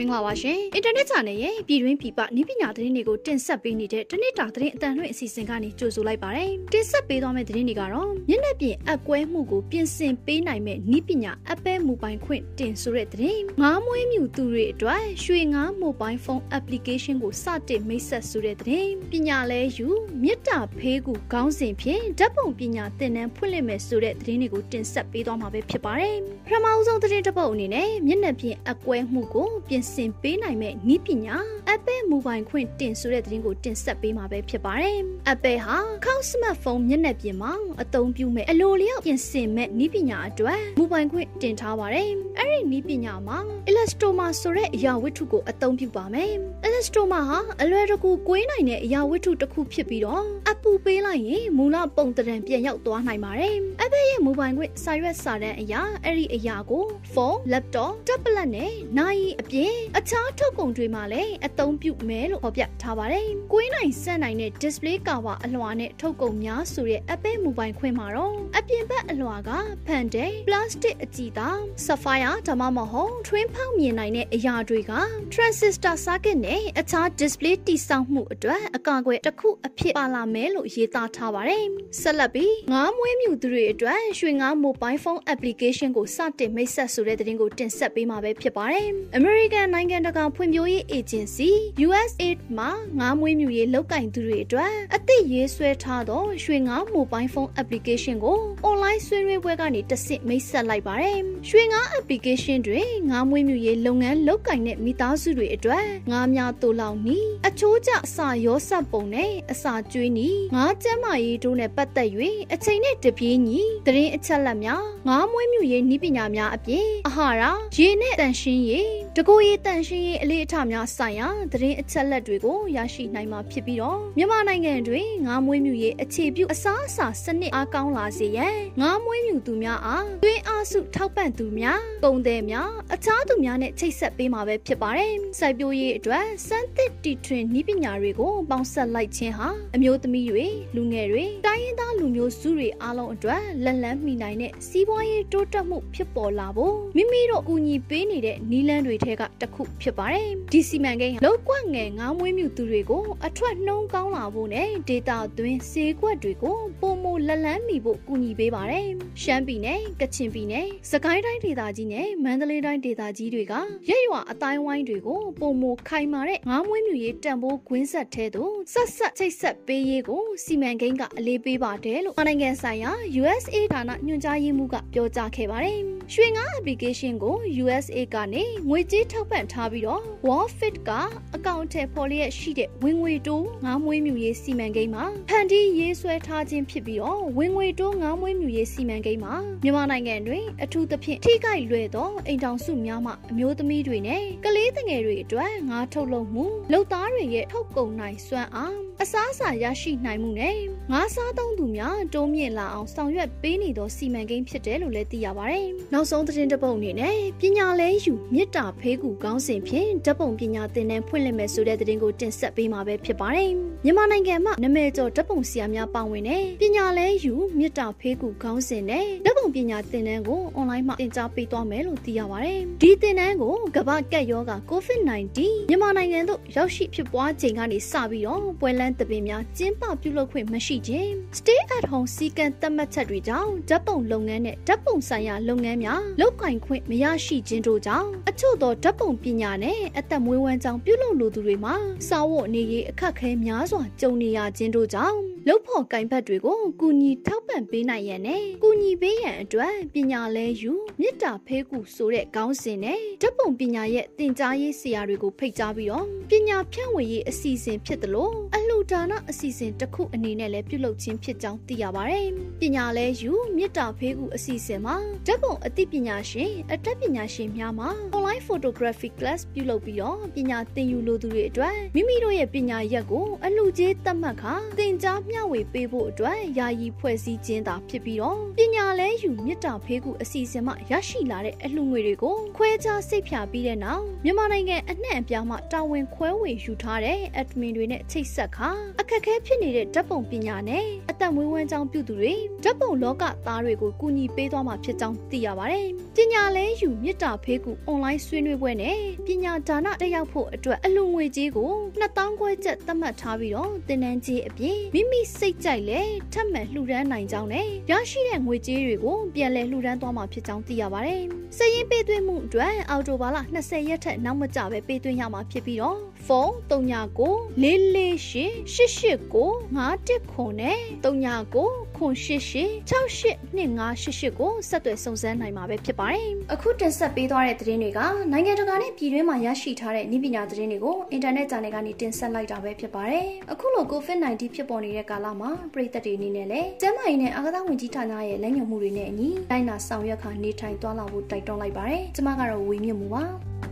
[0.00, 19.88] မင်္ဂလာပါရှင်အင်တာနက် channel ရဲ့ပြည်တွင်းပြည်ပနည်းပညာသတင်းတွေကိုတင်ဆက်ပေးနေတဲ့တနေ့တာသတင်းအတန်လွှင့်အစီအစဉ်ကနေကြိုဆိုလိုက်ပါတယ်တင်ဆက်ပေးသွားမယ့်သတင်းတွေကတော့မျက်နှာပြင်အကွဲမှုကိုပြင်ဆင်ပေးနိုင်မဲ့နည်းပညာ Apple Mobile ခွင့်တင်ဆိုတဲ့သတင်းငားမွေးမြူသူတွေအတွက်ရွှေငား Mobile Phone Application ကိုစတင်မိတ်ဆက်ဆိုတဲ့သတင်းပညာလဲယူ
[20.22, 31.36] မြစ်တာဖေးကူခေါင်းစဉ်ဖြင့်ဓာတ်ပုံပညာသင်တန်းဖွင့်လှစ်မယ်ဆိုတဲ့သတင်းတွေကိုတင်ဆက်ပေးသွားမှာပဲဖြစ်ပါတယ်ပထမအဆုံးသတင်းတစ်ပုဒ်အနေနဲ့မျက်နှာပြင်အကွဲမှုကိုပြင်ဆင်ပေးနိုင်မဲ့နည်းပညာ
[31.74, 34.98] Apple Mobile ခွင့်တင်ဆိုတဲ့သတင်းကိုတင်ဆက်ပေးမှာပဲဖြစ်ပါတယ်။
[35.32, 37.52] Apple ဟာခေါင်းစမတ်ဖုန်းမျက်နှာပြင်မှာ
[37.82, 43.38] အသုံးပြုမဲ့အလိုလျောက်ပြင်ဆင်မဲ့နည်းပညာအတွက် Mobile ခွင့်တင်ထားပါတယ်။အဲ့ဒီနည်းပညာမှာ
[43.68, 46.32] Elastoma ဆိုတဲ့အရာဝတ္ထုကိုအသုံးပြုပါမယ်။
[46.66, 56.84] Elastoma ဟာအလွယ်တကူကွေးနိုင်တဲ့အရာဝတ္ထုတစ်ခုဖြစ်ပြီးတော့အပူပေးလိုက်ရင်မူလပုံတံပြန်ရောက်သွားနိုင်ပါတယ်။ Apple ရဲ့ Mobile ခွင့်စာရွက်စာတမ်းအရာအဲ့ဒီအရာကို
[57.14, 69.50] ဖုန်း laptop tablet နဲ့နိုင်အပြင်အခြားထုတ်ကုန်တွေမှာလည်းအသုံးပြုမယ်လို့ဖော်ပြထားပါတယ်။ကွင်းနိုင်စက်နိုင်တဲ့ display cover အလွှာနဲ့ထုတ်ကုန်များဆိုတဲ့ Apple Mobile ခွင့်မှာတော့အပြင်ဘက်အလွှာက
[69.86, 74.92] ဖန်တဲ့ plastic အကြည်သား sapphire ဒါမှမဟုတ် twin ဖောက်မြင်နိုင်တဲ့အရာတွေက
[75.34, 81.64] transistor circuit နဲ့အခြား display တိစောက်မှုအတွက်အကာအကွယ်တစ်ခုအဖြစ်ပါလာမယ်လို့ရေးသားထားပါတယ်။
[82.00, 88.86] ဆက်လက်ပြီးငားမွေးမြူသူတွေအတွက်ရွှေငား mobile phone application ကိုစတင်မိတ်ဆက်ဆိုတဲ့သတင်းကိုတင်ဆက်ပေးမှာပဲဖြစ်ပါတယ်။
[89.18, 91.49] American နိုင်ငံတကာဖွံ့ဖြိုးရေး agency
[91.86, 112.08] USAID မှာငားမွေးမြူရေးလောက်ကင်သူတွေအတွက်အသစ်ရေးဆွဲထားသောရွှေငား mobile phone application ကို online ဆွေးနွေးပွဲကနေတဆင့်မိတ်ဆက်လိုက်ပါတယ်။ရွှေငား application တွေငားမွေးမြူရေးလုပ်ငန်းလောက်ကင်တဲ့မိသားစုတွေအတွက်ငားများတိုးလောင်နီအချိုးကျအစာရောစပ်ပုံနဲ့အစာကျွေးနီငားကျန်းမာရေးတို့နဲ့ပတ်သက်၍
[112.54, 117.42] အချိန်နဲ့တပြေးညီသတင်းအချက်အလက်များငားမွေးမြူရေးနည်းပညာများအပြင်အာဟာရ
[117.76, 158.86] ရေနဲ့တန်ရှင်းရေးတကိုယ်ရေးတန်ရှင်းရေးအလေးအထားများဆိုင်ရာသတင်းအချက်အလက်တွေကိုရရှိနိုင်မှာဖြစ်ပြီးတော့မြန်မာနိုင်ငံတွင်ငားမွေးမြူရေးအခြေပြုအစားအစာစနစ်အားကောင်းလာစေရန်ငားမွေးမြူသူများအားတွင်းအားစုထောက်ပံ့သူများပုံသည်များအခြားသူများနဲ့ချိတ်ဆက်ပေးမှာပဲဖြစ်ပါတယ်။စိုက်ပျိုးရေးအတွက်စမ်းသစ်တီထွင်နည်းပညာတွေကိုပေါင်းစပ်လိုက်ခြင်းဟာအမျိုးသမီးတွေလူငယ်တွေတိုင်းရင်းသားလူမျိုးစုတွေအားလုံးအတွက်လက်လန်းမိနိုင်တဲ့စီးပွားရေးတိုးတက်မှုဖြစ်ပေါ်လာဖို့မိမိတို့အကူအညီပေးနေတဲ့နည်းလမ်းတွေထဲကတစ်ခုဖြစ်ပါတယ်။ဒီစီမံကိန်းဟာလောက်ကွက်ငယ်ငားမွေးမြူသူတွေကိုအထွက်နှုံးကောင်းလာဖို့နဲ့ဒေတာသွင်းဈေးကွက်တွေကိုပုံမလက်လန်းမိဖို့ကူညီပေးပါတယ်။
[159.22, 163.54] ရှမ်းပြည်နယ်ကချင်ပြည်နယ်စကိုင်းတိုင်းဒေသကြီးနဲ့မန္တလေးတိုင်းဒေသကြီးတွေက
[163.88, 175.78] ရက်ရွာအတိုင်းဝိုင်းတွေကိုပုံမခိုင်မာတဲ့ငားမွေးမြူရေးတံပိုးကွင်းဆက်ထဲသို့ဆက်ဆက်ချိတ်ဆက်ပေးရေးကိုစီမံကိန်းကအလေးပေးပါတယ်လို့နိုင်ငံဆိုင်ရာ USA ဌာနညွှန်ကြားရေးမှူးကပြောကြားခဲ့ပါတယ်။
[176.14, 180.90] ရွှေငါ application ကို USA ကနေငွေကြေးထောက်ပံ့ထားပြီးတော့ Wallfit က
[181.36, 200.56] အကောင့်ထဲပေါ်လျက်ရှိတဲ့ဝင်ငွေတိုးငားမွေးမြူရေးစီမံကိန်းမှာဖန်တီးရေးဆွဲထားခြင်းဖြစ်ပြီးတော့ဝင်ငွေတိုးငားမွေးမြူရေးစီမံကိန်းမှာမြန်မာနိုင်ငံတွင်အထူးသဖြင့်ထိခိုက်လွယ်သောအိမ်တောင်စုများမှအမျိုးသမီးတွေနဲ့ကလေးငယ်တွေအတွက်ငါးထုတ်လုပ်မှုလုပ်သားတွေရဲ့ထုတ်ကုန်နိုင်စွမ်းအား အစားအစာရရှိနိုင်မှုနဲ့
[200.92, 213.50] ငါးစားသုံးသူများတိုးမြင့်လာအောင်ဆောင်ရွက်ပေးနေသောစီမံကိန်းဖြစ်တယ်လို့လည်းသိရပါတယ်။နောက်ဆုံးသတင်းတစ်ပုဒ်အနေနဲ့ပညာလဲယူမြစ်တာဖေးကူကောင်းစဉ်ဖြင့်ဓပုံပညာသင်တန်းဖွင့်လှစ်မယ်ဆိုတဲ့သတင်းကိုတင်ဆက်ပေးမှာပဲဖြစ်ပါတယ်။
[213.84, 225.38] မြန်မာနိုင်ငံမှာနာမည်ကျော်ဓပုံဆရာများပါဝင်တဲ့ပညာလဲယူမြစ်တာဖေးကူကောင်းစဉ်နဲ့ဓပုံပညာသင်တန်းကိုအွန်လိုင်းမှာသင်ကြားပေးသွားမယ်လို့သိရပါတယ်။ဒီသင်တန်းကိုကမ္ဘာကပ်ရောဂါ COVID-19
[225.70, 241.74] မြန်မာနိုင်ငံသို့ရောက်ရှိဖြစ်ပွားချိန်ကနေစပြီးတော့ပွဲလန်းသပင်များကျင်းပပြုလုပ်ခွင့်မရှိခြင်း stay at home စီကံသတ်မှတ်ချက်တွေကြောင့်ဓာတ်ပုံလုပ်ငန်းနဲ့ဓာတ်ပုံဆိုင်ရာလုပ်ငန်းများလုပ်ကင်ခွင့်မရရှိခြင်းတို့ကြောင့်အချို့သောဓာတ်ပုံပညာနဲ့အသက်မွေးဝမ်းကြောင်းပြုလုပ်လိုသူတွေမှာ
[242.08, 245.18] စာဝတ်နေရေးအခက်ခဲများစွာကြုံနေရခြင်းတို့ကြောင့်
[245.48, 262.26] လုတ်ဖို့ကင်ဘတ်တွေကိုကူညီထောက်ပံ့ပေးနိုင်ရန်နဲ့ကူညီပေးရန်အတွက်ပညာလဲယူမေတ္တာဖေးကူဆိုတဲ့ခေါင်းစဉ်နဲ့ဓာတ်ပုံပညာရဲ့သင်ကြားရေးဆရာတွေကိုဖိတ်ကြားပြီးတော့ပညာဖြန့်ဝေရေးအစီအစဉ်ဖြစ်တယ်လို့အလှူဒါနအစီအစဉ်တစ်ခုအနေနဲ့လည်းပြုလုပ်ခြင်းဖြစ်ကြောင်းသိရပါတယ်။
[262.60, 264.96] ပညာလဲယူမေတ္တာဖေးကူအစီအစဉ်မှာ
[265.26, 295.86] ဓာတ်ပုံအသိပညာရှင်အတတ်ပညာရှင်များမှာ online photography class ပြုလုပ်ပြီးတော့ပညာသင်ယူလိုသူတွေအတွက်မိမိတို့ရဲ့ပညာရက်ကိုအလှူကျေးသတ်မှတ်ခါသင်ကြားမျှဝေပေးဖို့အတွက်ယာယီဖွဲ့စည်းခြင်းသာဖြစ်ပြီးတော့ပညာလဲယူမေတ္တာဖေးကူအစီအစဉ်မှရရှိလာတဲ့အလှူငွေတွေကိုခွဲခြားစိတ်ဖြာပြီးတဲ့နောက်မြန်မာနိုင်ငံအနှံ့အပြားမှတာဝန်ခွဲဝေယူထားတဲ့ admin တွေနဲ့ချိတ်ဆက်ခါအခက်အခဲဖြစ်နေတဲ့ဓာတ်ပုံပညာနဲ့အသက်မွေးဝမ်းကြောင်းပြုသူတွေ ဓာတ်ပုံလောကသားတွေကိုကူညီပေးသွားမှာဖြစ်ကြောင်းသိရပါတယ်။
[296.16, 301.70] ပညာလဲယူမြစ်တာဖေးကူအွန်လိုင်းဆွေးနွေးပွဲနဲ့ပညာဒါနတက်ရောက်ဖို့အတွက်အလူငွေကြေးကို
[302.00, 306.00] 2000ခွဲကျပ်သတ်မှတ်ထားပြီးတော့တင်နန်းကြီးအပြင်မိမိစိတ်ကြိုက်လဲ
[306.32, 311.22] ထပ်မံလှူဒန်းနိုင်ကြောင်းနဲ့ရရှိတဲ့ငွေကြေးတွေကိုပြန်လည်လှူဒန်းသွားမှာဖြစ်ကြောင်းသိရပါတယ်။
[311.56, 317.30] စရင်ပေးသွင်းမှုအတွက်အော်တိုဘာလ20ရက်ထက်နောက်မကျပဲပေးသွင်းရမှာဖြစ်ပြီးတော့ဖုန်း39
[317.62, 328.00] 448 889 51ခွန်နဲ့39 ခွန်88 682588ကိုဆက်သွယ်စုံစမ်းနိုင်မှာပဲဖြစ်ပါတယ်။အခုတင်ဆက်ပေးသွားတဲ့သတင်းတွေက
[328.32, 343.24] နိုင်ငံတကာနဲ့ပြည်တွင်းမှာရရှိထားတဲ့နည်းပညာသတင်းတွေကိုအင်တာနက် channel ကနေတင်ဆက်လိုက်တာပဲဖြစ်ပါတယ်။အခုလို COVID-19 ဖြစ်ပေါ်နေတဲ့ကာလမှာပြည်သက်တွေအနေနဲ့လည်းကျန်းမာရေးနဲ့အာကာသဝင်ကြီးဌာနရဲ့လက်ညှိုးမှုတွေနဲ့အညီတိုင်းနာဆောင်ရွက်ခါနေထိုင်သွားလာဖို့တိုက်တွန်းလိုက်ပါတယ်။ကျွန်မကတော့ဝေမြင့်မှုပါ။